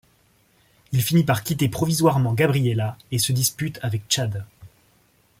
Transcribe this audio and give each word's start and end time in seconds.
Il 0.93 1.03
finit 1.03 1.23
par 1.23 1.43
quitter 1.43 1.69
provisoirement 1.69 2.33
Gabriella 2.33 2.97
et 3.11 3.19
se 3.19 3.31
dispute 3.33 3.77
avec 3.83 4.01
Chad. 4.09 4.47